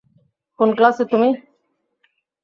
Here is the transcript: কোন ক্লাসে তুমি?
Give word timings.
কোন 0.59 0.69
ক্লাসে 0.77 1.03
তুমি? 1.11 1.29